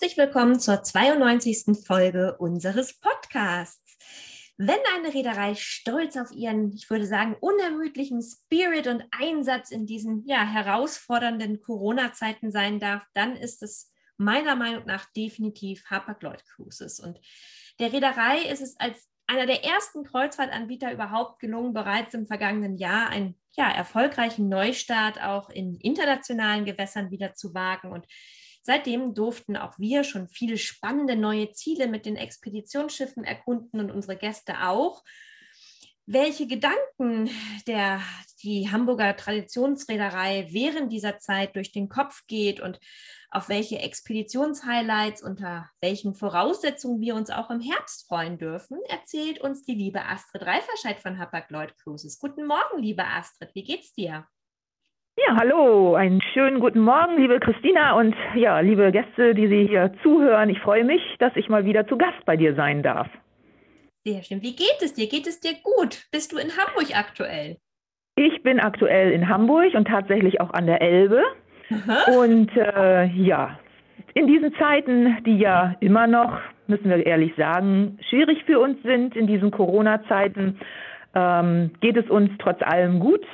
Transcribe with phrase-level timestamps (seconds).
[0.00, 1.84] Herzlich willkommen zur 92.
[1.84, 3.98] Folge unseres Podcasts.
[4.56, 10.24] Wenn eine Reederei stolz auf ihren, ich würde sagen, unermüdlichen Spirit und Einsatz in diesen
[10.24, 17.00] ja, herausfordernden Corona-Zeiten sein darf, dann ist es meiner Meinung nach definitiv Hapag-Lloyd Cruises.
[17.00, 17.20] Und
[17.80, 23.08] der Reederei ist es als einer der ersten Kreuzfahrtanbieter überhaupt gelungen, bereits im vergangenen Jahr
[23.08, 27.90] einen ja, erfolgreichen Neustart auch in internationalen Gewässern wieder zu wagen.
[27.90, 28.06] Und
[28.68, 34.14] Seitdem durften auch wir schon viele spannende neue Ziele mit den Expeditionsschiffen erkunden und unsere
[34.14, 35.02] Gäste auch.
[36.04, 37.30] Welche Gedanken
[37.66, 38.02] der,
[38.42, 42.78] die Hamburger Traditionsreederei während dieser Zeit durch den Kopf geht und
[43.30, 49.64] auf welche Expeditionshighlights unter welchen Voraussetzungen wir uns auch im Herbst freuen dürfen, erzählt uns
[49.64, 52.18] die liebe Astrid Reiferscheid von Hapag-Lloyd Cruises.
[52.18, 54.26] Guten Morgen, liebe Astrid, wie geht's dir?
[55.26, 59.92] Ja, hallo, einen schönen guten Morgen, liebe Christina und ja, liebe Gäste, die Sie hier
[60.02, 60.48] zuhören.
[60.48, 63.08] Ich freue mich, dass ich mal wieder zu Gast bei dir sein darf.
[64.04, 64.42] Sehr schön.
[64.42, 65.08] Wie geht es dir?
[65.08, 66.06] Geht es dir gut?
[66.12, 67.56] Bist du in Hamburg aktuell?
[68.14, 71.22] Ich bin aktuell in Hamburg und tatsächlich auch an der Elbe.
[71.70, 72.16] Aha.
[72.16, 73.58] Und äh, ja,
[74.14, 76.38] in diesen Zeiten, die ja immer noch,
[76.68, 80.60] müssen wir ehrlich sagen, schwierig für uns sind, in diesen Corona-Zeiten,
[81.14, 83.24] ähm, geht es uns trotz allem gut.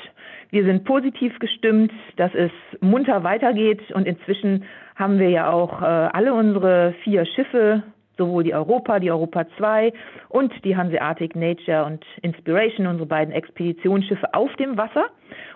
[0.55, 4.63] Wir sind positiv gestimmt, dass es munter weitergeht und inzwischen
[4.95, 7.83] haben wir ja auch äh, alle unsere vier Schiffe,
[8.17, 9.93] sowohl die Europa, die Europa 2
[10.29, 15.07] und die Hanseatic Nature und Inspiration, unsere beiden Expeditionsschiffe auf dem Wasser.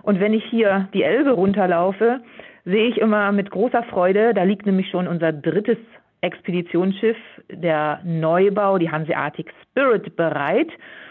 [0.03, 2.19] Und wenn ich hier die Elbe runterlaufe,
[2.65, 5.79] sehe ich immer mit großer Freude, da liegt nämlich schon unser drittes
[6.23, 7.17] Expeditionsschiff,
[7.49, 10.71] der Neubau, die Hanseatic Spirit, bereit.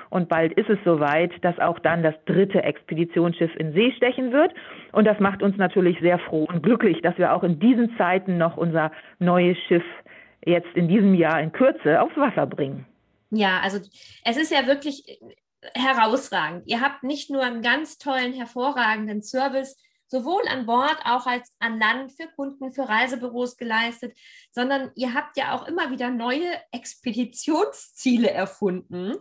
[0.09, 4.53] Und bald ist es soweit, dass auch dann das dritte Expeditionsschiff in See stechen wird.
[4.91, 8.37] Und das macht uns natürlich sehr froh und glücklich, dass wir auch in diesen Zeiten
[8.37, 9.83] noch unser neues Schiff
[10.45, 12.85] jetzt in diesem Jahr in Kürze aufs Wasser bringen.
[13.29, 13.77] Ja, also
[14.23, 15.19] es ist ja wirklich
[15.75, 16.63] herausragend.
[16.65, 21.79] Ihr habt nicht nur einen ganz tollen, hervorragenden Service, sowohl an Bord auch als an
[21.79, 24.13] Land für Kunden, für Reisebüros geleistet,
[24.51, 29.13] sondern ihr habt ja auch immer wieder neue Expeditionsziele erfunden.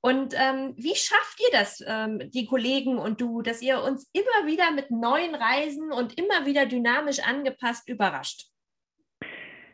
[0.00, 4.46] Und ähm, wie schafft ihr das, ähm, die Kollegen und du, dass ihr uns immer
[4.46, 8.46] wieder mit neuen Reisen und immer wieder dynamisch angepasst überrascht?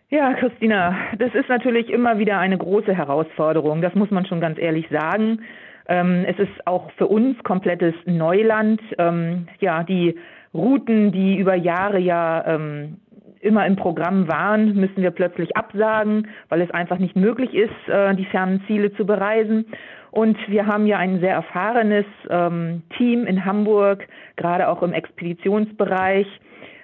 [0.08, 3.80] Ja, Christina, das ist natürlich immer wieder eine große Herausforderung.
[3.80, 5.42] Das muss man schon ganz ehrlich sagen.
[5.86, 8.80] Ähm, es ist auch für uns komplettes Neuland.
[8.98, 10.18] Ähm, ja, die
[10.54, 12.98] Routen, die über Jahre ja ähm,
[13.40, 18.14] immer im Programm waren, müssen wir plötzlich absagen, weil es einfach nicht möglich ist, äh,
[18.14, 19.66] die fernen Ziele zu bereisen.
[20.10, 26.26] Und wir haben ja ein sehr erfahrenes ähm, Team in Hamburg, gerade auch im Expeditionsbereich.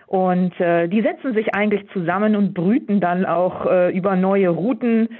[0.06, 5.10] Und äh, die setzen sich eigentlich zusammen und brüten dann auch äh, über neue Routen,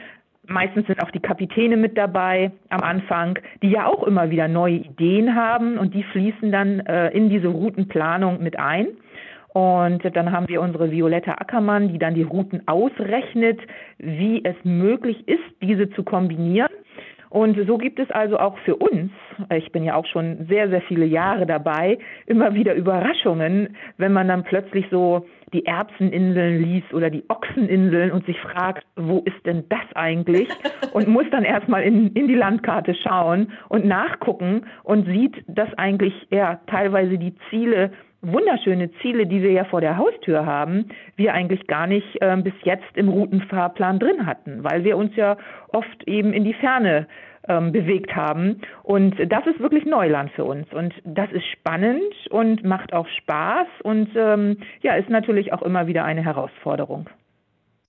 [0.49, 4.77] Meistens sind auch die Kapitäne mit dabei am Anfang, die ja auch immer wieder neue
[4.77, 8.89] Ideen haben und die fließen dann äh, in diese Routenplanung mit ein.
[9.53, 13.61] Und dann haben wir unsere Violetta Ackermann, die dann die Routen ausrechnet,
[13.99, 16.71] wie es möglich ist, diese zu kombinieren.
[17.31, 19.11] Und so gibt es also auch für uns,
[19.55, 24.29] ich bin ja auch schon sehr, sehr viele Jahre dabei, immer wieder Überraschungen, wenn man
[24.29, 29.65] dann plötzlich so die Erbseninseln liest oder die Ochseninseln und sich fragt, wo ist denn
[29.69, 30.49] das eigentlich?
[30.93, 36.15] Und muss dann erstmal in, in die Landkarte schauen und nachgucken und sieht, dass eigentlich
[36.31, 41.67] ja teilweise die Ziele wunderschöne Ziele, die wir ja vor der Haustür haben, wir eigentlich
[41.67, 45.37] gar nicht äh, bis jetzt im Routenfahrplan drin hatten, weil wir uns ja
[45.69, 47.07] oft eben in die Ferne
[47.49, 48.61] ähm, bewegt haben.
[48.83, 50.73] Und das ist wirklich Neuland für uns.
[50.73, 55.87] Und das ist spannend und macht auch Spaß und ähm, ja, ist natürlich auch immer
[55.87, 57.09] wieder eine Herausforderung.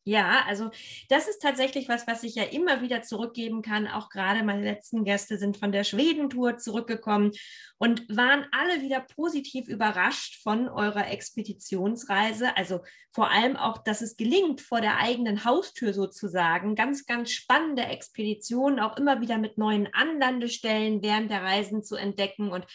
[0.06, 0.72] Ja, also
[1.10, 3.86] das ist tatsächlich was, was ich ja immer wieder zurückgeben kann.
[3.88, 7.32] Auch gerade meine letzten Gäste sind von der Schwedentour zurückgekommen
[7.78, 12.56] und waren alle wieder positiv überrascht von eurer Expeditionsreise.
[12.58, 12.80] Also
[13.12, 18.80] vor allem auch, dass es gelingt, vor der eigenen Haustür sozusagen ganz, ganz spannende Expeditionen
[18.80, 22.66] auch immer wieder mit neuen Anlandestellen während der Reisen zu entdecken und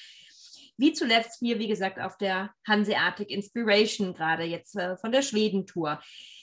[0.76, 6.00] wie zuletzt hier, wie gesagt, auf der Hanseatic Inspiration, gerade jetzt äh, von der Schwedentour.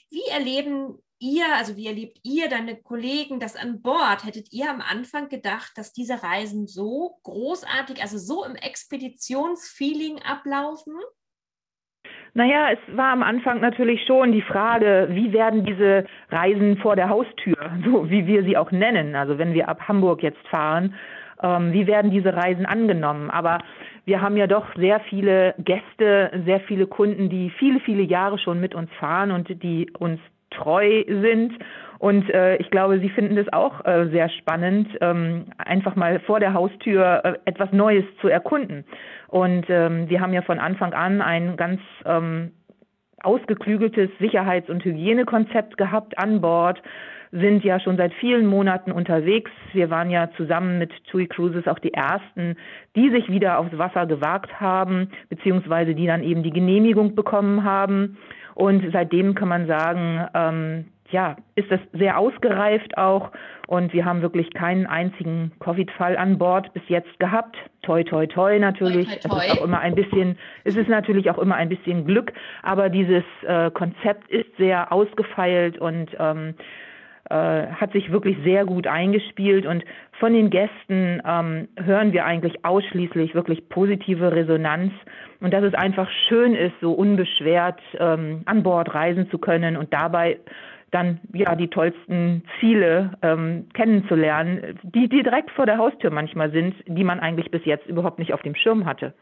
[0.09, 4.25] Wie erleben ihr, also wie erlebt ihr, deine Kollegen das an Bord?
[4.25, 10.95] Hättet ihr am Anfang gedacht, dass diese Reisen so großartig, also so im Expeditionsfeeling ablaufen?
[12.33, 17.09] Naja, es war am Anfang natürlich schon die Frage, wie werden diese Reisen vor der
[17.09, 20.95] Haustür, so wie wir sie auch nennen, also wenn wir ab Hamburg jetzt fahren,
[21.43, 23.29] ähm, wie werden diese Reisen angenommen?
[23.29, 23.59] Aber
[24.05, 28.59] wir haben ja doch sehr viele Gäste, sehr viele Kunden, die viele, viele Jahre schon
[28.59, 30.19] mit uns fahren und die uns
[30.49, 31.53] treu sind.
[31.99, 36.39] Und äh, ich glaube, Sie finden das auch äh, sehr spannend, ähm, einfach mal vor
[36.39, 38.85] der Haustür äh, etwas Neues zu erkunden.
[39.27, 42.51] Und ähm, wir haben ja von Anfang an ein ganz ähm,
[43.23, 46.81] ausgeklügeltes Sicherheits- und Hygienekonzept gehabt an Bord
[47.31, 49.51] sind ja schon seit vielen Monaten unterwegs.
[49.73, 52.57] Wir waren ja zusammen mit TUI Cruises auch die ersten,
[52.95, 58.17] die sich wieder aufs Wasser gewagt haben, beziehungsweise die dann eben die Genehmigung bekommen haben.
[58.53, 63.31] Und seitdem kann man sagen, ähm, ja, ist das sehr ausgereift auch
[63.67, 67.57] und wir haben wirklich keinen einzigen Covid-Fall an Bord bis jetzt gehabt.
[67.81, 69.07] Toi, toi, toi natürlich.
[69.07, 69.45] Toi, toi, toi.
[69.45, 72.33] Es ist auch immer ein bisschen, es ist natürlich auch immer ein bisschen Glück,
[72.63, 76.55] aber dieses äh, Konzept ist sehr ausgefeilt und ähm,
[77.31, 79.85] äh, hat sich wirklich sehr gut eingespielt und
[80.19, 84.91] von den Gästen ähm, hören wir eigentlich ausschließlich wirklich positive Resonanz
[85.39, 89.93] und dass es einfach schön ist, so unbeschwert ähm, an Bord reisen zu können und
[89.93, 90.39] dabei
[90.91, 96.75] dann ja die tollsten Ziele ähm, kennenzulernen, die, die direkt vor der Haustür manchmal sind,
[96.85, 99.13] die man eigentlich bis jetzt überhaupt nicht auf dem Schirm hatte.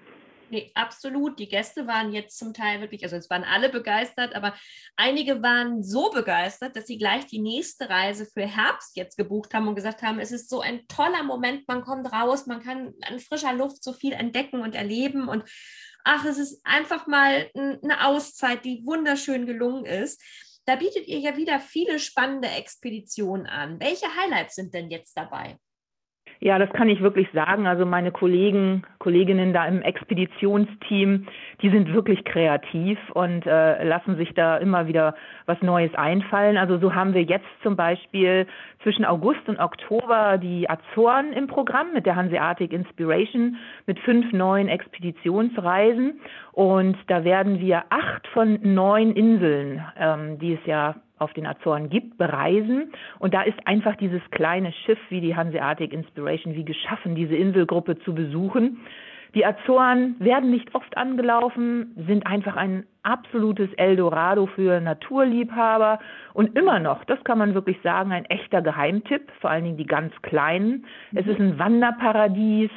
[0.52, 1.38] Nee, absolut.
[1.40, 4.56] Die Gäste waren jetzt zum Teil wirklich, also es waren alle begeistert, aber
[4.96, 9.68] einige waren so begeistert, dass sie gleich die nächste Reise für Herbst jetzt gebucht haben
[9.68, 13.20] und gesagt haben, es ist so ein toller Moment, man kommt raus, man kann an
[13.20, 15.44] frischer Luft so viel entdecken und erleben und
[16.04, 20.22] ach, es ist einfach mal eine Auszeit, die wunderschön gelungen ist.
[20.66, 23.80] Da bietet ihr ja wieder viele spannende Expeditionen an.
[23.80, 25.58] Welche Highlights sind denn jetzt dabei?
[26.42, 27.68] Ja, das kann ich wirklich sagen.
[27.68, 31.28] Also meine Kollegen, Kolleginnen da im Expeditionsteam,
[31.62, 35.16] die sind wirklich kreativ und äh, lassen sich da immer wieder
[35.48, 36.56] was Neues einfallen.
[36.56, 38.48] Also so haben wir jetzt zum Beispiel
[38.84, 44.70] zwischen August und Oktober die Azoren im Programm mit der Hanseatic Inspiration mit fünf neuen
[44.70, 46.22] Expeditionsreisen.
[46.54, 51.90] Und da werden wir acht von neun Inseln, ähm, die es ja auf den Azoren
[51.90, 52.92] gibt, bereisen.
[53.20, 58.00] Und da ist einfach dieses kleine Schiff wie die Hanseatic Inspiration wie geschaffen, diese Inselgruppe
[58.00, 58.80] zu besuchen.
[59.36, 66.00] Die Azoren werden nicht oft angelaufen, sind einfach ein absolutes Eldorado für Naturliebhaber
[66.34, 69.86] und immer noch, das kann man wirklich sagen, ein echter Geheimtipp, vor allen Dingen die
[69.86, 70.86] ganz kleinen.
[71.14, 72.72] Es ist ein Wanderparadies,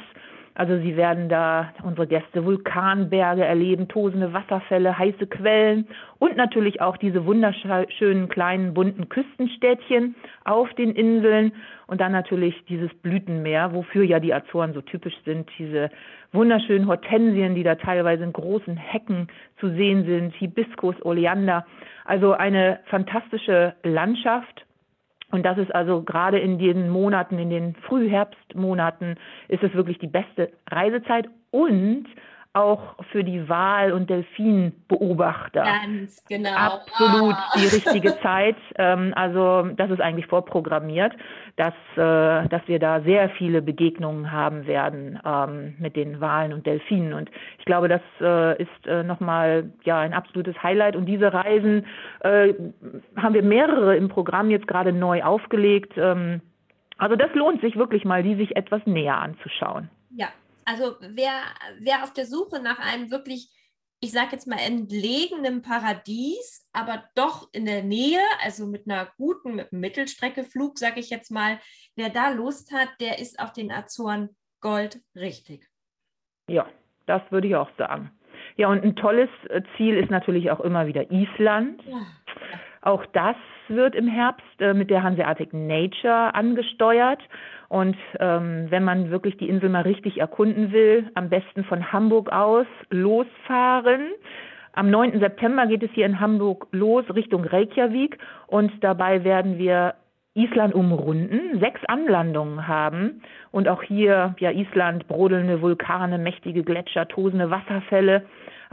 [0.55, 5.87] also sie werden da unsere Gäste Vulkanberge erleben, tosende Wasserfälle, heiße Quellen
[6.19, 11.53] und natürlich auch diese wunderschönen kleinen bunten Küstenstädtchen auf den Inseln
[11.87, 15.89] und dann natürlich dieses Blütenmeer, wofür ja die Azoren so typisch sind, diese
[16.31, 19.27] wunderschönen Hortensien, die da teilweise in großen Hecken
[19.59, 21.65] zu sehen sind, Hibiskus, Oleander.
[22.05, 24.65] Also eine fantastische Landschaft
[25.33, 29.15] und das ist also gerade in den Monaten, in den Frühherbstmonaten,
[29.47, 31.27] ist es wirklich die beste Reisezeit.
[31.49, 32.05] Und
[32.53, 35.63] auch für die Wal- und Delfinbeobachter.
[35.63, 36.55] Ganz genau.
[36.55, 37.59] Absolut oh.
[37.59, 38.55] die richtige Zeit.
[38.77, 41.13] Ähm, also das ist eigentlich vorprogrammiert,
[41.55, 46.67] dass, äh, dass wir da sehr viele Begegnungen haben werden ähm, mit den Walen und
[46.67, 47.13] Delfinen.
[47.13, 50.95] Und ich glaube, das äh, ist äh, nochmal ja, ein absolutes Highlight.
[50.95, 51.87] Und diese Reisen
[52.19, 52.53] äh,
[53.17, 55.93] haben wir mehrere im Programm jetzt gerade neu aufgelegt.
[55.97, 56.41] Ähm,
[56.99, 59.89] also das lohnt sich wirklich mal, die sich etwas näher anzuschauen.
[60.15, 60.27] Ja,
[60.65, 61.33] also wer,
[61.79, 63.49] wer auf der Suche nach einem wirklich,
[63.99, 69.55] ich sage jetzt mal, entlegenen Paradies, aber doch in der Nähe, also mit einer guten
[69.55, 71.59] mit Mittelstreckeflug, sage ich jetzt mal,
[71.95, 74.29] wer da Lust hat, der ist auf den Azoren
[74.61, 75.67] Gold richtig.
[76.49, 76.67] Ja,
[77.05, 78.11] das würde ich auch sagen.
[78.55, 81.81] Ja, und ein tolles äh, Ziel ist natürlich auch immer wieder Island.
[81.85, 82.01] Ja.
[82.81, 83.35] Auch das
[83.67, 87.21] wird im Herbst äh, mit der Hanseatic Nature angesteuert.
[87.73, 92.31] Und ähm, wenn man wirklich die Insel mal richtig erkunden will, am besten von Hamburg
[92.31, 94.11] aus losfahren.
[94.73, 95.19] Am 9.
[95.19, 99.95] September geht es hier in Hamburg los Richtung Reykjavik und dabei werden wir
[100.35, 107.49] Island umrunden, sechs Anlandungen haben und auch hier ja Island brodelnde Vulkane, mächtige Gletscher, tosende
[107.49, 108.23] Wasserfälle.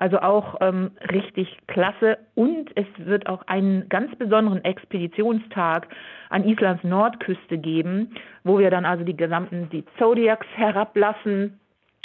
[0.01, 2.17] Also auch ähm, richtig klasse.
[2.35, 5.89] Und es wird auch einen ganz besonderen Expeditionstag
[6.31, 11.61] an Islands Nordküste geben, wo wir dann also die gesamten die Zodiacs herablassen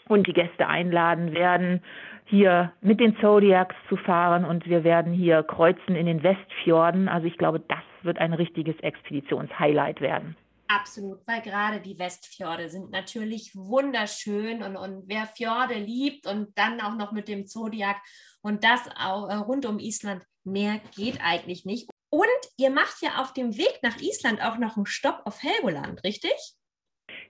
[0.09, 1.81] und die Gäste einladen werden,
[2.25, 7.07] hier mit den Zodiacs zu fahren und wir werden hier kreuzen in den Westfjorden.
[7.07, 10.35] Also ich glaube, das wird ein richtiges Expeditionshighlight werden.
[10.67, 16.81] Absolut, weil gerade die Westfjorde sind natürlich wunderschön und, und wer Fjorde liebt und dann
[16.81, 17.97] auch noch mit dem Zodiac
[18.41, 21.89] und das auch äh, rund um Island, mehr geht eigentlich nicht.
[22.09, 22.25] Und
[22.57, 26.33] ihr macht ja auf dem Weg nach Island auch noch einen Stopp auf Helgoland, richtig?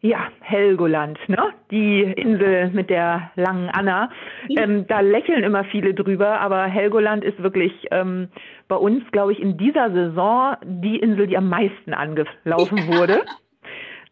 [0.06, 1.50] Ja, Helgoland, ne?
[1.72, 4.12] die Insel mit der langen Anna.
[4.56, 8.28] Ähm, da lächeln immer viele drüber, aber Helgoland ist wirklich ähm,
[8.68, 13.22] bei uns, glaube ich, in dieser Saison die Insel, die am meisten angelaufen wurde.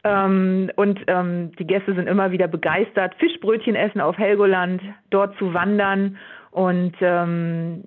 [0.04, 4.82] Ähm, und ähm, die Gäste sind immer wieder begeistert, Fischbrötchen essen auf Helgoland,
[5.12, 6.18] dort zu wandern.
[6.50, 7.84] Und ähm,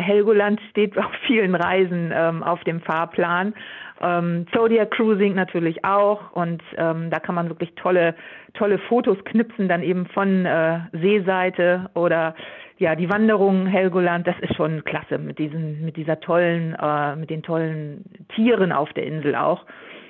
[0.00, 3.54] Helgoland steht auf vielen Reisen ähm, auf dem Fahrplan.
[4.00, 8.14] Ähm, Zodiac Cruising natürlich auch und ähm, da kann man wirklich tolle,
[8.54, 12.34] tolle Fotos knipsen, dann eben von äh, Seeseite oder
[12.78, 17.28] ja, die Wanderung Helgoland, das ist schon klasse mit diesen, mit dieser tollen, äh, mit
[17.28, 18.04] den tollen
[18.34, 19.66] Tieren auf der Insel auch.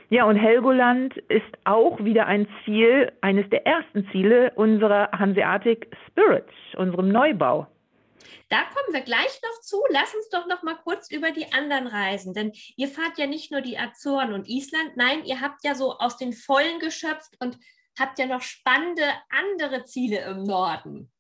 [0.09, 6.47] Ja, und Helgoland ist auch wieder ein Ziel, eines der ersten Ziele unserer Hanseatic Spirit,
[6.77, 7.67] unserem Neubau.
[8.49, 9.83] Da kommen wir gleich noch zu.
[9.91, 13.53] Lass uns doch noch mal kurz über die anderen Reisen, denn ihr fahrt ja nicht
[13.53, 17.59] nur die Azoren und Island, nein, ihr habt ja so aus den Vollen geschöpft und
[17.99, 21.11] habt ja noch spannende andere Ziele im Norden.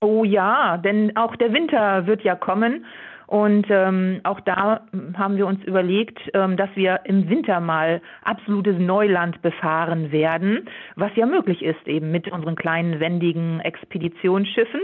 [0.00, 2.86] Oh ja, denn auch der Winter wird ja kommen.
[3.28, 4.80] Und ähm, auch da
[5.18, 10.66] haben wir uns überlegt, ähm, dass wir im Winter mal absolutes Neuland befahren werden,
[10.96, 14.80] was ja möglich ist eben mit unseren kleinen wendigen Expeditionsschiffen.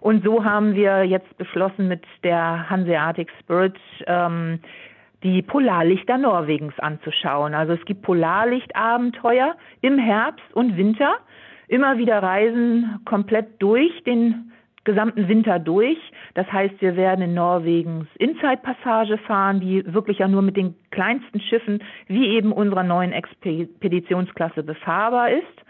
[0.00, 3.76] Und so haben wir jetzt beschlossen, mit der Hanseatic Spirit
[4.08, 4.58] ähm,
[5.22, 7.54] die Polarlichter Norwegens anzuschauen.
[7.54, 11.14] Also es gibt Polarlichtabenteuer im Herbst und Winter.
[11.68, 14.50] Immer wieder Reisen komplett durch den
[14.84, 15.98] gesamten Winter durch.
[16.34, 21.40] Das heißt, wir werden in Norwegens Inside-Passage fahren, die wirklich ja nur mit den kleinsten
[21.40, 25.64] Schiffen wie eben unserer neuen Expeditionsklasse befahrbar ist.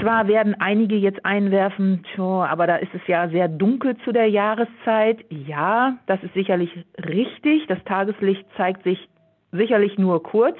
[0.00, 4.28] Zwar werden einige jetzt einwerfen, tjo, aber da ist es ja sehr dunkel zu der
[4.28, 5.24] Jahreszeit.
[5.30, 7.66] Ja, das ist sicherlich richtig.
[7.68, 9.08] Das Tageslicht zeigt sich
[9.52, 10.56] sicherlich nur kurz,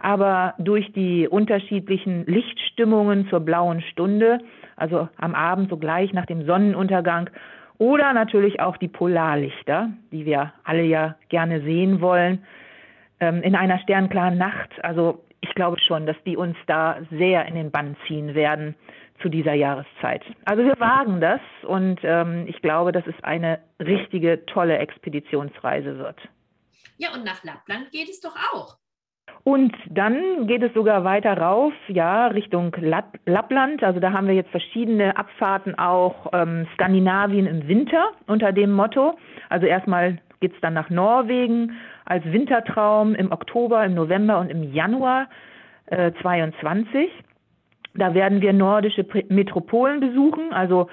[0.00, 4.38] aber durch die unterschiedlichen Lichtstimmungen zur blauen Stunde,
[4.76, 7.30] also am Abend so gleich nach dem Sonnenuntergang,
[7.78, 12.44] oder natürlich auch die Polarlichter, die wir alle ja gerne sehen wollen,
[13.20, 14.70] ähm, in einer sternklaren Nacht.
[14.82, 18.74] Also ich glaube schon, dass die uns da sehr in den Bann ziehen werden
[19.22, 20.22] zu dieser Jahreszeit.
[20.44, 26.18] Also wir wagen das und ähm, ich glaube, dass es eine richtige tolle Expeditionsreise wird.
[26.96, 28.79] Ja, und nach Lappland geht es doch auch.
[29.42, 33.82] Und dann geht es sogar weiter rauf, ja, Richtung Lapp Lappland.
[33.82, 39.18] Also da haben wir jetzt verschiedene Abfahrten auch ähm, Skandinavien im Winter unter dem Motto.
[39.48, 41.72] Also erstmal geht es dann nach Norwegen
[42.04, 45.28] als Wintertraum im Oktober, im November und im Januar
[45.86, 47.08] äh, 22.
[47.94, 50.88] Da werden wir nordische Metropolen besuchen, also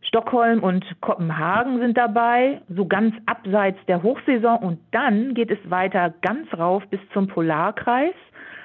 [0.00, 4.58] Stockholm und Kopenhagen sind dabei, so ganz abseits der Hochsaison.
[4.58, 8.14] Und dann geht es weiter ganz rauf bis zum Polarkreis,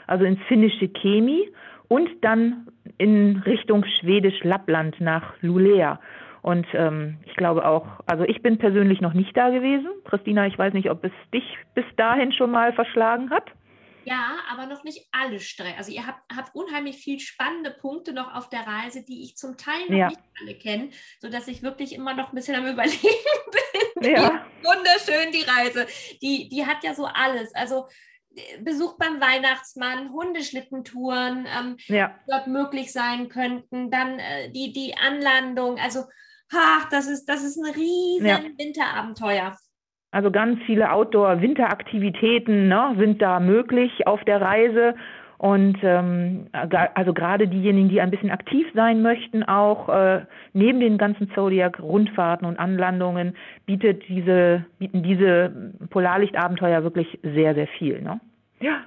[0.08, 1.50] also ins finnische Kemi
[1.88, 6.00] und dann in Richtung schwedisch Lappland nach Lulea.
[6.42, 9.88] Und ähm, ich glaube auch, also ich bin persönlich noch nicht da gewesen.
[10.04, 13.50] Christina, ich weiß nicht, ob es dich bis dahin schon mal verschlagen hat.
[14.06, 15.78] Ja, aber noch nicht alle Strecken.
[15.78, 19.58] Also ihr habt, habt unheimlich viel spannende Punkte noch auf der Reise, die ich zum
[19.58, 20.08] Teil noch ja.
[20.10, 23.00] nicht alle kenne, sodass ich wirklich immer noch ein bisschen am Überlegen
[23.96, 24.12] bin.
[24.12, 24.46] Ja.
[24.62, 25.88] Wunderschön die Reise.
[26.22, 27.54] Die, die hat ja so alles.
[27.56, 27.88] Also
[28.36, 32.20] äh, Besuch beim Weihnachtsmann, Hundeschlittentouren, ähm, ja.
[32.28, 36.06] dort möglich sein könnten, dann äh, die, die Anlandung, also
[36.52, 38.58] ach, das ist, das ist ein riesen.
[38.58, 39.58] Winterabenteuer.
[40.14, 44.94] Also ganz viele Outdoor-Winteraktivitäten ne, sind da möglich auf der Reise.
[45.40, 50.22] Und ähm, also gerade diejenigen, die ein bisschen aktiv sein möchten, auch äh,
[50.54, 55.52] neben den ganzen Zodiac-Rundfahrten und Anlandungen, bietet diese, bieten diese
[55.90, 58.02] Polarlichtabenteuer wirklich sehr, sehr viel.
[58.02, 58.22] Ne?
[58.62, 58.82] Ja.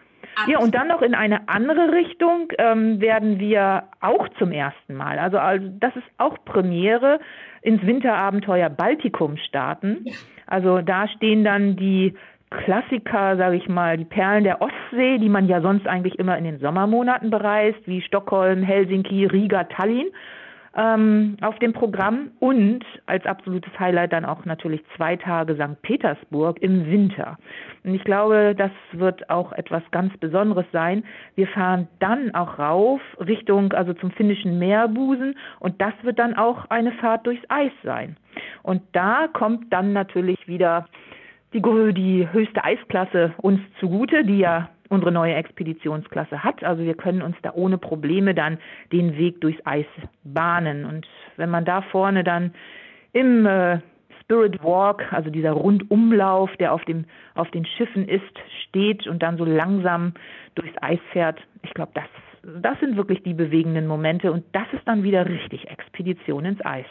[0.47, 5.19] Ja, und dann noch in eine andere Richtung ähm, werden wir auch zum ersten Mal,
[5.19, 7.21] also, also das ist auch Premiere,
[7.63, 10.03] ins Winterabenteuer Baltikum starten.
[10.05, 10.13] Ja.
[10.47, 12.15] Also da stehen dann die
[12.51, 16.45] Klassiker, sage ich mal, die Perlen der Ostsee, die man ja sonst eigentlich immer in
[16.45, 20.09] den Sommermonaten bereist, wie Stockholm, Helsinki, Riga, Tallinn.
[20.77, 25.81] Ähm, auf dem Programm und als absolutes Highlight dann auch natürlich zwei Tage St.
[25.83, 27.39] Petersburg im Winter.
[27.85, 31.05] Und ich glaube, das wird auch etwas ganz Besonderes sein.
[31.35, 36.69] Wir fahren dann auch rauf Richtung, also zum finnischen Meerbusen und das wird dann auch
[36.69, 38.17] eine Fahrt durchs Eis sein.
[38.63, 40.87] Und da kommt dann natürlich wieder
[41.55, 41.63] die,
[41.95, 46.63] die höchste Eisklasse uns zugute, die ja unsere neue Expeditionsklasse hat.
[46.65, 48.59] Also wir können uns da ohne Probleme dann
[48.93, 49.87] den Weg durchs Eis
[50.25, 50.85] bahnen.
[50.85, 52.53] Und wenn man da vorne dann
[53.13, 53.79] im äh,
[54.23, 58.23] Spirit Walk, also dieser Rundumlauf, der auf, dem, auf den Schiffen ist,
[58.65, 60.15] steht und dann so langsam
[60.57, 62.05] durchs Eis fährt, ich glaube, das,
[62.61, 66.87] das sind wirklich die bewegenden Momente und das ist dann wieder richtig Expedition ins Eis.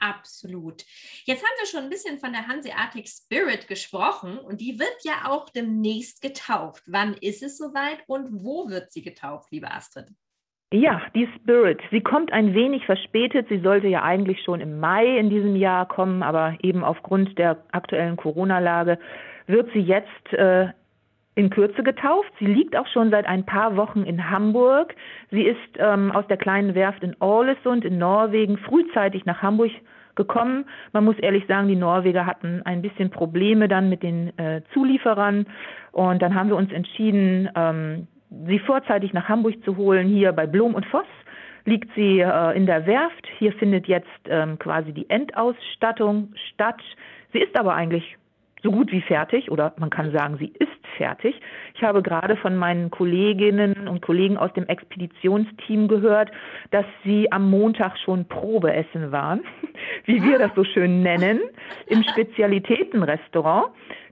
[0.00, 0.82] Absolut.
[1.24, 5.28] Jetzt haben wir schon ein bisschen von der Hanseatic Spirit gesprochen und die wird ja
[5.28, 6.82] auch demnächst getauft.
[6.86, 10.08] Wann ist es soweit und wo wird sie getauft, liebe Astrid?
[10.72, 11.80] Ja, die Spirit.
[11.90, 13.48] Sie kommt ein wenig verspätet.
[13.48, 17.64] Sie sollte ja eigentlich schon im Mai in diesem Jahr kommen, aber eben aufgrund der
[17.72, 18.98] aktuellen Corona-Lage
[19.48, 20.68] wird sie jetzt äh,
[21.34, 22.30] in Kürze getauft.
[22.38, 24.94] Sie liegt auch schon seit ein paar Wochen in Hamburg.
[25.30, 29.70] Sie ist ähm, aus der kleinen Werft in Ålesund in Norwegen frühzeitig nach Hamburg
[30.16, 30.66] gekommen.
[30.92, 35.46] Man muss ehrlich sagen, die Norweger hatten ein bisschen Probleme dann mit den äh, Zulieferern
[35.92, 38.06] und dann haben wir uns entschieden, ähm,
[38.46, 40.08] sie vorzeitig nach Hamburg zu holen.
[40.08, 41.06] Hier bei Blom und Voss
[41.64, 43.26] liegt sie äh, in der Werft.
[43.38, 46.80] Hier findet jetzt ähm, quasi die Endausstattung statt.
[47.32, 48.16] Sie ist aber eigentlich
[48.62, 51.34] so gut wie fertig oder man kann sagen, sie ist fertig.
[51.74, 56.30] Ich habe gerade von meinen Kolleginnen und Kollegen aus dem Expeditionsteam gehört,
[56.72, 59.40] dass sie am Montag schon Probeessen waren,
[60.04, 61.40] wie wir das so schön nennen,
[61.86, 63.68] im Spezialitätenrestaurant.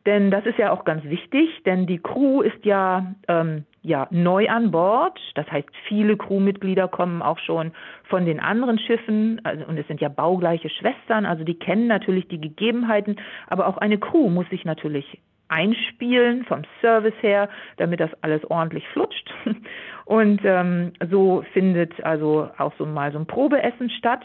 [0.07, 4.49] Denn das ist ja auch ganz wichtig, denn die Crew ist ja ähm, ja neu
[4.49, 5.21] an Bord.
[5.35, 7.73] Das heißt, viele Crewmitglieder kommen auch schon
[8.05, 12.29] von den anderen Schiffen also, und es sind ja baugleiche Schwestern, also die kennen natürlich
[12.29, 13.17] die Gegebenheiten,
[13.49, 18.87] aber auch eine Crew muss sich natürlich einspielen vom Service her, damit das alles ordentlich
[18.89, 19.33] flutscht.
[20.05, 24.25] Und ähm, so findet also auch so mal so ein Probeessen statt.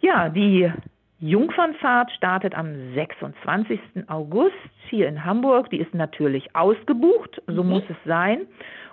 [0.00, 0.70] Ja, die
[1.20, 3.80] Jungfernfahrt startet am 26.
[4.08, 4.54] August
[4.90, 5.70] hier in Hamburg.
[5.70, 7.70] Die ist natürlich ausgebucht, so mhm.
[7.70, 8.42] muss es sein.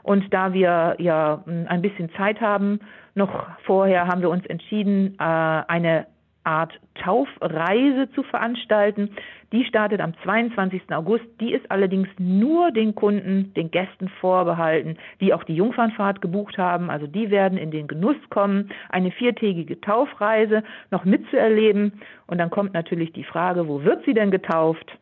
[0.03, 2.79] Und da wir ja ein bisschen Zeit haben,
[3.15, 6.07] noch vorher haben wir uns entschieden, äh, eine
[6.43, 9.11] Art Taufreise zu veranstalten.
[9.51, 10.83] Die startet am 22.
[10.91, 11.25] August.
[11.39, 16.89] Die ist allerdings nur den Kunden, den Gästen vorbehalten, die auch die Jungfernfahrt gebucht haben.
[16.89, 22.01] Also die werden in den Genuss kommen, eine viertägige Taufreise noch mitzuerleben.
[22.27, 24.97] Und dann kommt natürlich die Frage, wo wird sie denn getauft?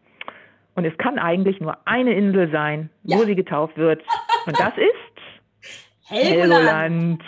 [0.75, 3.17] Und es kann eigentlich nur eine Insel sein, ja.
[3.17, 4.01] wo sie getauft wird.
[4.45, 7.21] Und das ist Helgoland.
[7.21, 7.23] Helgoland.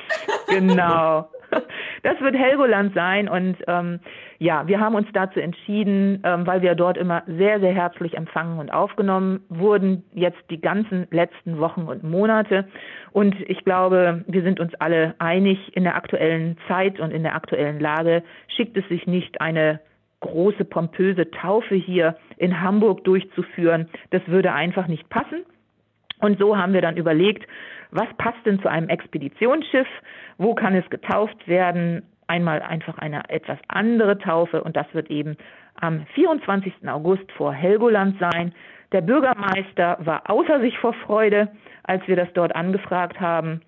[0.47, 1.29] Genau.
[2.03, 3.99] Das wird Helgoland sein und ähm,
[4.39, 8.57] ja, wir haben uns dazu entschieden, ähm, weil wir dort immer sehr, sehr herzlich empfangen
[8.59, 12.67] und aufgenommen wurden, jetzt die ganzen letzten Wochen und Monate.
[13.11, 17.35] Und ich glaube, wir sind uns alle einig, in der aktuellen Zeit und in der
[17.35, 19.79] aktuellen Lage schickt es sich nicht eine
[20.21, 23.89] große pompöse Taufe hier in Hamburg durchzuführen.
[24.09, 25.43] Das würde einfach nicht passen.
[26.21, 27.47] Und so haben wir dann überlegt,
[27.91, 29.87] was passt denn zu einem Expeditionsschiff?
[30.37, 32.03] Wo kann es getauft werden?
[32.27, 35.35] Einmal einfach eine etwas andere Taufe und das wird eben
[35.75, 36.87] am 24.
[36.87, 38.53] August vor Helgoland sein.
[38.93, 41.49] Der Bürgermeister war außer sich vor Freude,
[41.83, 43.61] als wir das dort angefragt haben.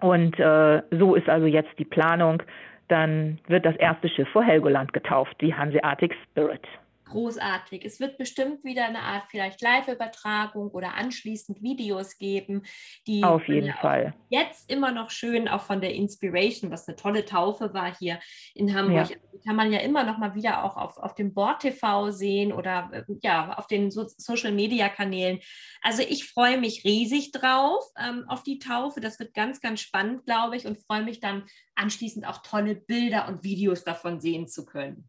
[0.00, 2.42] Und äh, so ist also jetzt die Planung.
[2.88, 6.66] Dann wird das erste Schiff vor Helgoland getauft, die Hanseatic Spirit
[7.10, 7.84] großartig.
[7.84, 12.62] Es wird bestimmt wieder eine Art vielleicht Live-Übertragung oder anschließend Videos geben,
[13.06, 17.24] die auf jeden Fall jetzt immer noch schön auch von der Inspiration, was eine tolle
[17.24, 18.18] Taufe war hier
[18.54, 19.16] in Hamburg, ja.
[19.44, 22.90] kann man ja immer noch mal wieder auch auf, auf dem Bord TV sehen oder
[22.92, 25.40] äh, ja auf den so Social Media Kanälen.
[25.82, 29.00] Also ich freue mich riesig drauf ähm, auf die Taufe.
[29.00, 31.44] Das wird ganz, ganz spannend, glaube ich, und freue mich dann
[31.74, 35.08] anschließend auch tolle Bilder und Videos davon sehen zu können.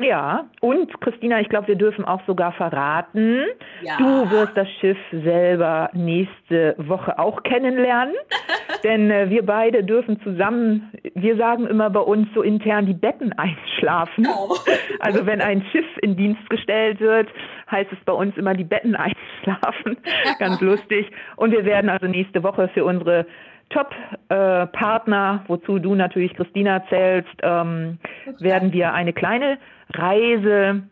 [0.00, 3.42] Ja, und Christina, ich glaube, wir dürfen auch sogar verraten,
[3.82, 3.96] ja.
[3.98, 8.14] du wirst das Schiff selber nächste Woche auch kennenlernen.
[8.84, 13.32] Denn äh, wir beide dürfen zusammen, wir sagen immer bei uns so intern, die Betten
[13.32, 14.26] einschlafen.
[14.28, 14.54] Oh.
[15.00, 17.28] Also wenn ein Schiff in Dienst gestellt wird,
[17.70, 18.94] heißt es bei uns immer die Betten
[19.44, 19.96] einschlafen.
[20.38, 21.10] Ganz lustig.
[21.36, 23.26] Und wir werden also nächste Woche für unsere
[23.70, 27.98] Top-Partner, äh, wozu du natürlich Christina zählst, ähm,
[28.38, 29.58] werden wir eine kleine
[29.94, 30.82] Reise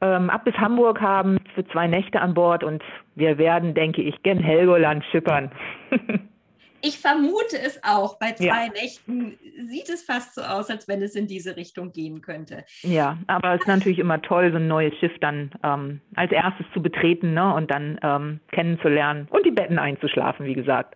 [0.00, 2.82] ähm, ab bis Hamburg haben für zwei Nächte an Bord und
[3.14, 5.50] wir werden, denke ich, gen Helgoland schippern.
[6.86, 8.18] Ich vermute es auch.
[8.18, 8.68] Bei zwei ja.
[8.68, 9.38] Nächten
[9.70, 12.66] sieht es fast so aus, als wenn es in diese Richtung gehen könnte.
[12.82, 16.66] Ja, aber es ist natürlich immer toll, so ein neues Schiff dann ähm, als erstes
[16.74, 20.94] zu betreten ne, und dann ähm, kennenzulernen und die Betten einzuschlafen, wie gesagt.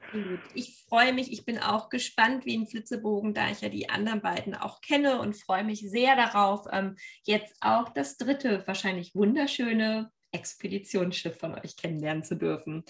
[0.53, 4.21] Ich freue mich, ich bin auch gespannt wie ein Flitzebogen, da ich ja die anderen
[4.21, 10.11] beiden auch kenne und freue mich sehr darauf, ähm, jetzt auch das dritte, wahrscheinlich wunderschöne
[10.33, 12.85] Expeditionsschiff von euch kennenlernen zu dürfen.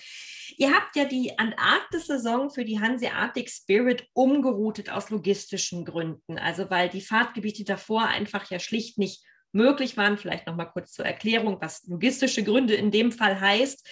[0.56, 6.38] Ihr habt ja die Antarktis-Saison für die Hanseatic Spirit umgeroutet aus logistischen Gründen.
[6.38, 10.18] Also weil die Fahrtgebiete davor einfach ja schlicht nicht möglich waren.
[10.18, 13.86] Vielleicht noch mal kurz zur Erklärung, was logistische Gründe in dem Fall heißt.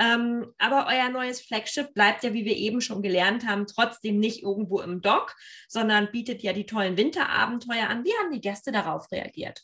[0.00, 4.42] Ähm, aber euer neues Flagship bleibt ja, wie wir eben schon gelernt haben, trotzdem nicht
[4.44, 5.34] irgendwo im Dock,
[5.66, 8.04] sondern bietet ja die tollen Winterabenteuer an.
[8.04, 9.60] Wie haben die Gäste darauf reagiert?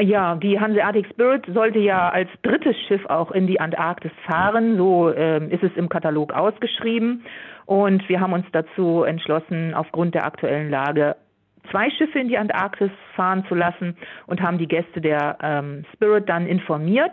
[0.00, 4.76] Ja, die Hanseatic Spirit sollte ja als drittes Schiff auch in die Antarktis fahren.
[4.76, 7.24] So äh, ist es im Katalog ausgeschrieben.
[7.66, 11.16] Und wir haben uns dazu entschlossen, aufgrund der aktuellen Lage
[11.70, 16.28] zwei Schiffe in die Antarktis fahren zu lassen und haben die Gäste der ähm, Spirit
[16.28, 17.12] dann informiert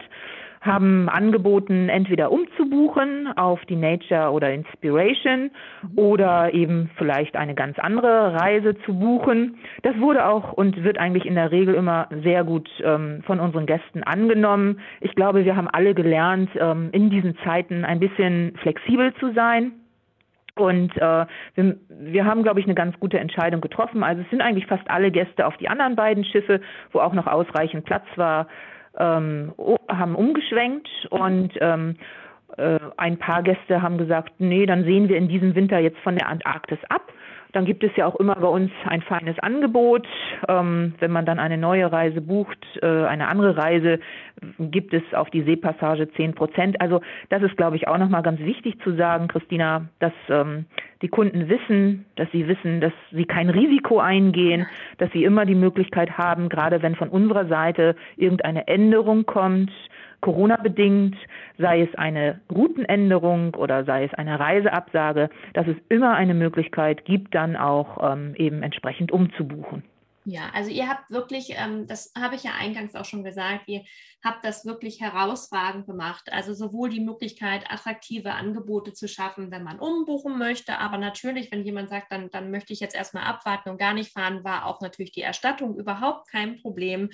[0.65, 5.51] haben angeboten, entweder umzubuchen auf die Nature oder Inspiration
[5.81, 5.97] mhm.
[5.97, 9.57] oder eben vielleicht eine ganz andere Reise zu buchen.
[9.83, 13.65] Das wurde auch und wird eigentlich in der Regel immer sehr gut ähm, von unseren
[13.65, 14.79] Gästen angenommen.
[15.01, 19.73] Ich glaube, wir haben alle gelernt, ähm, in diesen Zeiten ein bisschen flexibel zu sein.
[20.57, 21.25] Und äh,
[21.55, 24.03] wir, wir haben, glaube ich, eine ganz gute Entscheidung getroffen.
[24.03, 26.61] Also es sind eigentlich fast alle Gäste auf die anderen beiden Schiffe,
[26.93, 28.47] wo auch noch ausreichend Platz war,
[28.97, 29.53] ähm,
[29.89, 31.95] haben umgeschwenkt und ähm,
[32.57, 36.15] äh, ein paar Gäste haben gesagt, nee, dann sehen wir in diesem Winter jetzt von
[36.15, 37.11] der Antarktis ab.
[37.55, 40.05] Dann gibt es ja auch immer bei uns ein feines Angebot.
[40.49, 43.99] Ähm, wenn man dann eine neue Reise bucht, äh, eine andere Reise,
[44.59, 46.81] gibt es auf die Seepassage 10 Prozent.
[46.81, 50.65] Also das ist, glaube ich, auch nochmal ganz wichtig zu sagen, Christina, dass ähm,
[51.01, 55.55] die Kunden wissen, dass sie wissen, dass sie kein Risiko eingehen, dass sie immer die
[55.55, 59.71] Möglichkeit haben, gerade wenn von unserer Seite irgendeine Änderung kommt,
[60.21, 61.15] Corona-bedingt,
[61.57, 67.35] sei es eine Routenänderung oder sei es eine Reiseabsage, dass es immer eine Möglichkeit gibt,
[67.35, 69.83] dann auch ähm, eben entsprechend umzubuchen.
[70.25, 73.83] Ja, also ihr habt wirklich, ähm, das habe ich ja eingangs auch schon gesagt, ihr
[74.25, 76.33] habt das wirklich herausragend gemacht.
[76.33, 81.63] Also sowohl die Möglichkeit, attraktive Angebote zu schaffen, wenn man umbuchen möchte, aber natürlich, wenn
[81.63, 84.81] jemand sagt, dann, dann möchte ich jetzt erstmal abwarten und gar nicht fahren, war auch
[84.81, 87.11] natürlich die Erstattung überhaupt kein Problem.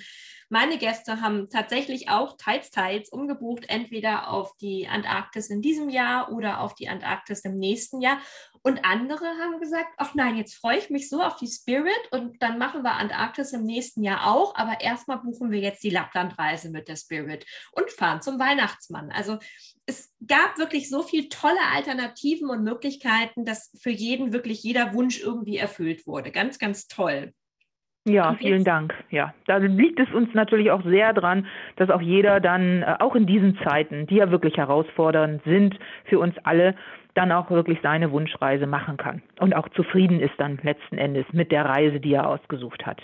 [0.48, 6.32] Meine Gäste haben tatsächlich auch teils, teils umgebucht, entweder auf die Antarktis in diesem Jahr
[6.32, 8.18] oder auf die Antarktis im nächsten Jahr.
[8.62, 12.40] Und andere haben gesagt, ach nein, jetzt freue ich mich so auf die Spirit und
[12.42, 16.70] dann machen wir Antarktis im nächsten Jahr auch, aber erstmal buchen wir jetzt die Lapplandreise
[16.70, 19.10] mit der Spirit und fahren zum Weihnachtsmann.
[19.10, 19.38] Also
[19.86, 25.20] es gab wirklich so viele tolle Alternativen und Möglichkeiten, dass für jeden wirklich jeder Wunsch
[25.20, 26.30] irgendwie erfüllt wurde.
[26.30, 27.32] Ganz, ganz toll.
[28.04, 28.92] Ja, vielen Dank.
[29.10, 33.14] Ja, da liegt es uns natürlich auch sehr dran, dass auch jeder dann, äh, auch
[33.14, 36.74] in diesen Zeiten, die ja wirklich herausfordernd sind für uns alle,
[37.14, 41.52] dann auch wirklich seine Wunschreise machen kann und auch zufrieden ist dann letzten Endes mit
[41.52, 43.02] der Reise, die er ausgesucht hat.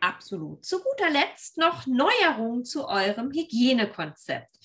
[0.00, 0.64] Absolut.
[0.64, 4.58] Zu guter Letzt noch Neuerungen zu eurem Hygienekonzept.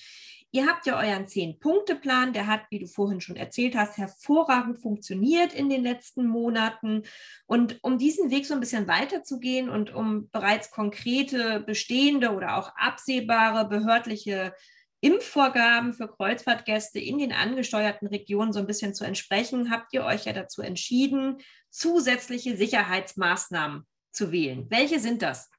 [0.51, 5.53] Ihr habt ja euren Zehn-Punkte-Plan, der hat, wie du vorhin schon erzählt hast, hervorragend funktioniert
[5.53, 7.03] in den letzten Monaten.
[7.45, 12.71] Und um diesen Weg so ein bisschen weiterzugehen und um bereits konkrete, bestehende oder auch
[12.77, 14.53] absehbare behördliche
[15.01, 20.23] Impfvorgaben für Kreuzfahrtgäste in den angesteuerten Regionen so ein bisschen zu entsprechen, habt ihr euch
[20.23, 24.67] ja dazu entschieden, zusätzliche Sicherheitsmaßnahmen zu wählen.
[24.69, 25.51] Welche sind das?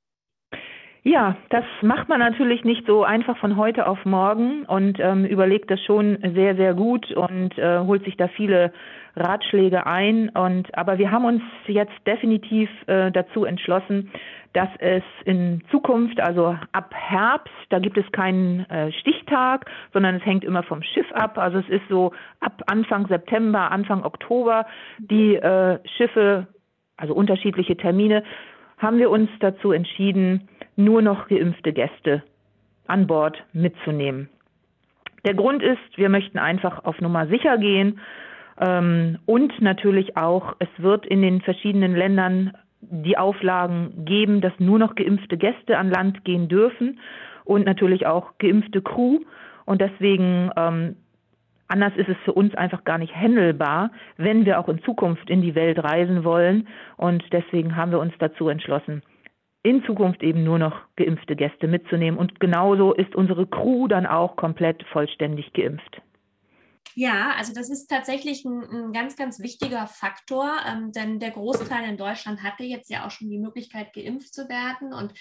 [1.08, 5.70] Ja, das macht man natürlich nicht so einfach von heute auf morgen und ähm, überlegt
[5.70, 8.72] das schon sehr, sehr gut und äh, holt sich da viele
[9.14, 10.30] Ratschläge ein.
[10.30, 14.10] Und aber wir haben uns jetzt definitiv äh, dazu entschlossen,
[14.52, 20.26] dass es in Zukunft, also ab Herbst, da gibt es keinen äh, Stichtag, sondern es
[20.26, 21.38] hängt immer vom Schiff ab.
[21.38, 24.66] Also es ist so ab Anfang September, Anfang Oktober
[24.98, 26.48] die äh, Schiffe,
[26.96, 28.22] also unterschiedliche Termine,
[28.78, 32.22] haben wir uns dazu entschieden, nur noch geimpfte Gäste
[32.86, 34.28] an Bord mitzunehmen.
[35.24, 37.98] Der Grund ist, wir möchten einfach auf Nummer sicher gehen
[38.60, 44.78] ähm, und natürlich auch, es wird in den verschiedenen Ländern die Auflagen geben, dass nur
[44.78, 47.00] noch geimpfte Gäste an Land gehen dürfen
[47.44, 49.20] und natürlich auch geimpfte Crew.
[49.64, 50.96] Und deswegen ähm,
[51.68, 55.42] Anders ist es für uns einfach gar nicht händelbar, wenn wir auch in Zukunft in
[55.42, 56.68] die Welt reisen wollen.
[56.96, 59.02] Und deswegen haben wir uns dazu entschlossen,
[59.62, 62.18] in Zukunft eben nur noch geimpfte Gäste mitzunehmen.
[62.18, 66.00] Und genauso ist unsere Crew dann auch komplett vollständig geimpft.
[66.94, 71.90] Ja, also das ist tatsächlich ein, ein ganz, ganz wichtiger Faktor, ähm, denn der Großteil
[71.90, 74.94] in Deutschland hatte jetzt ja auch schon die Möglichkeit, geimpft zu werden.
[74.94, 75.12] Und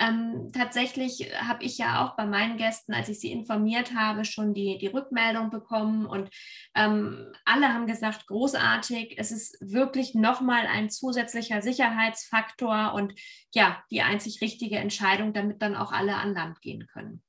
[0.00, 4.52] ähm, tatsächlich habe ich ja auch bei meinen Gästen, als ich sie informiert habe, schon
[4.52, 6.30] die, die Rückmeldung bekommen und
[6.74, 13.14] ähm, alle haben gesagt, großartig, es ist wirklich nochmal ein zusätzlicher Sicherheitsfaktor und
[13.52, 17.22] ja, die einzig richtige Entscheidung, damit dann auch alle an Land gehen können.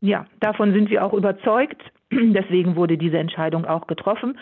[0.00, 1.82] Ja, davon sind wir auch überzeugt.
[2.12, 4.38] Deswegen wurde diese Entscheidung auch getroffen.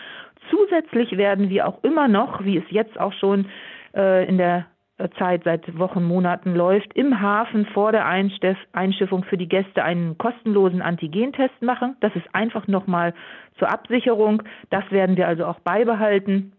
[0.49, 3.47] Zusätzlich werden wir auch immer noch, wie es jetzt auch schon
[3.95, 4.67] äh, in der
[5.11, 10.81] Zeit seit Wochen, Monaten läuft, im Hafen vor der Einschiffung für die Gäste einen kostenlosen
[10.81, 11.95] Antigentest machen.
[11.99, 13.13] Das ist einfach nochmal
[13.57, 14.43] zur Absicherung.
[14.69, 16.53] Das werden wir also auch beibehalten.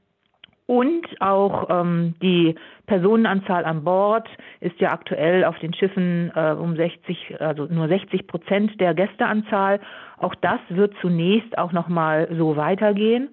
[0.66, 2.54] Und auch ähm, die
[2.86, 4.26] Personenanzahl an Bord
[4.60, 9.80] ist ja aktuell auf den Schiffen äh, um 60, also nur 60 Prozent der Gästeanzahl.
[10.16, 13.28] Auch das wird zunächst auch nochmal so weitergehen.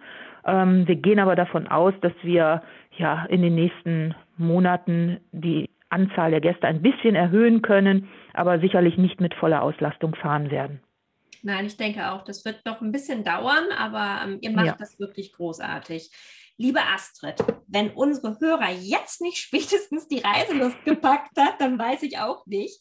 [0.45, 2.63] Ähm, wir gehen aber davon aus, dass wir
[2.97, 8.97] ja in den nächsten Monaten die Anzahl der Gäste ein bisschen erhöhen können, aber sicherlich
[8.97, 10.82] nicht mit voller Auslastung fahren werden.
[11.43, 14.75] Nein, ich denke auch, das wird noch ein bisschen dauern, aber ähm, ihr macht ja.
[14.77, 16.12] das wirklich großartig.
[16.58, 22.19] Liebe Astrid, wenn unsere Hörer jetzt nicht spätestens die Reiselust gepackt hat, dann weiß ich
[22.19, 22.80] auch nicht.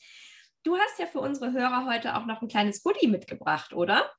[0.62, 4.11] Du hast ja für unsere Hörer heute auch noch ein kleines Goodie mitgebracht, oder?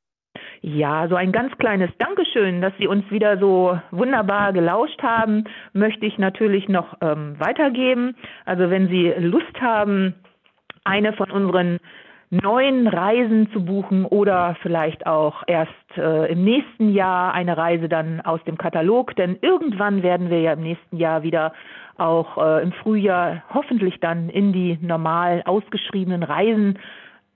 [0.61, 6.05] Ja, so ein ganz kleines Dankeschön, dass Sie uns wieder so wunderbar gelauscht haben, möchte
[6.05, 8.15] ich natürlich noch ähm, weitergeben.
[8.45, 10.13] Also wenn Sie Lust haben,
[10.83, 11.79] eine von unseren
[12.29, 18.21] neuen Reisen zu buchen oder vielleicht auch erst äh, im nächsten Jahr eine Reise dann
[18.21, 21.53] aus dem Katalog, denn irgendwann werden wir ja im nächsten Jahr wieder
[21.97, 26.79] auch äh, im Frühjahr hoffentlich dann in die normal ausgeschriebenen Reisen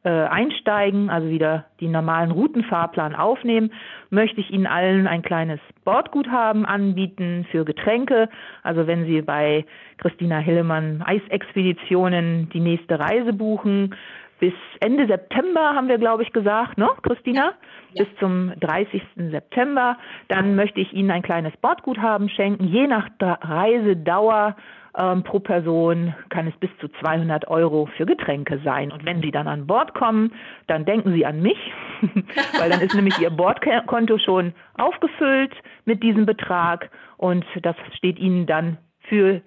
[0.06, 3.72] äh, einsteigen, also wieder die normalen Routenfahrplan aufnehmen,
[4.12, 8.30] möchte ich Ihnen allen ein kleines Bordguthaben anbieten für Getränke.
[8.62, 9.66] Also wenn Sie bei
[9.98, 13.96] Christina Hillemann Eisexpeditionen die nächste Reise buchen,
[14.40, 17.54] bis Ende September haben wir, glaube ich, gesagt, ne, Christina?
[17.94, 18.04] Ja.
[18.04, 19.02] Bis zum 30.
[19.16, 19.98] September.
[20.28, 22.66] Dann möchte ich Ihnen ein kleines Bordguthaben schenken.
[22.66, 24.56] Je nach Reisedauer
[24.98, 28.92] ähm, pro Person kann es bis zu 200 Euro für Getränke sein.
[28.92, 30.32] Und wenn Sie dann an Bord kommen,
[30.68, 31.58] dann denken Sie an mich,
[32.60, 35.54] weil dann ist nämlich Ihr Bordkonto schon aufgefüllt
[35.86, 38.78] mit diesem Betrag und das steht Ihnen dann
[39.10, 39.42] für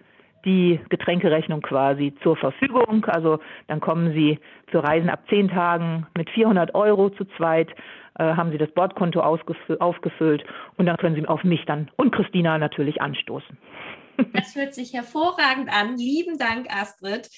[0.44, 3.04] die Getränkerechnung quasi zur Verfügung.
[3.06, 7.70] Also dann kommen Sie für Reisen ab zehn Tagen mit 400 Euro zu zweit,
[8.18, 10.44] äh, haben Sie das Bordkonto aufgefüllt
[10.76, 13.58] und dann können Sie auf mich dann und Christina natürlich anstoßen.
[14.32, 15.96] Das hört sich hervorragend an.
[15.96, 17.28] Lieben Dank, Astrid.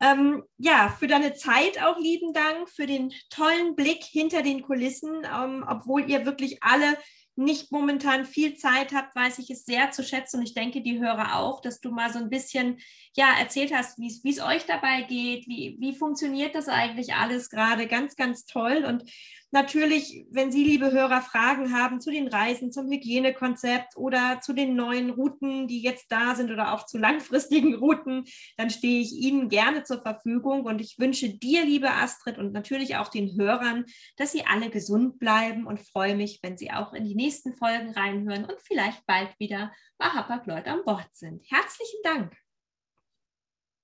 [0.00, 5.22] Ähm, ja, für deine Zeit auch lieben Dank, für den tollen Blick hinter den Kulissen,
[5.24, 6.96] ähm, obwohl ihr wirklich alle
[7.36, 11.00] nicht momentan viel Zeit habt, weiß ich es sehr zu schätzen und ich denke, die
[11.00, 12.78] Hörer auch, dass du mal so ein bisschen
[13.16, 17.86] ja, erzählt hast, wie es euch dabei geht, wie, wie funktioniert das eigentlich alles gerade.
[17.86, 18.84] Ganz, ganz toll.
[18.84, 19.04] Und
[19.52, 24.74] natürlich, wenn Sie, liebe Hörer, Fragen haben zu den Reisen, zum Hygienekonzept oder zu den
[24.74, 28.24] neuen Routen, die jetzt da sind oder auch zu langfristigen Routen,
[28.56, 30.64] dann stehe ich Ihnen gerne zur Verfügung.
[30.64, 33.84] Und ich wünsche dir, liebe Astrid, und natürlich auch den Hörern,
[34.16, 37.92] dass Sie alle gesund bleiben und freue mich, wenn Sie auch in die nächsten Folgen
[37.96, 41.40] reinhören und vielleicht bald wieder bei Hapag-Lloyd an Bord sind.
[41.50, 42.32] Herzlichen Dank.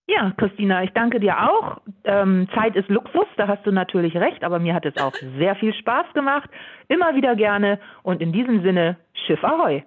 [0.07, 1.79] Ja, Christina, ich danke dir auch.
[2.05, 5.55] Ähm, Zeit ist Luxus, da hast du natürlich recht, aber mir hat es auch sehr
[5.57, 6.50] viel Spaß gemacht.
[6.88, 9.85] Immer wieder gerne und in diesem Sinne, Schiff Ahoi!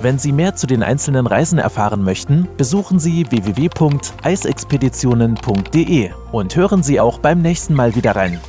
[0.00, 6.98] Wenn Sie mehr zu den einzelnen Reisen erfahren möchten, besuchen Sie www.eisexpeditionen.de und hören Sie
[6.98, 8.40] auch beim nächsten Mal wieder rein.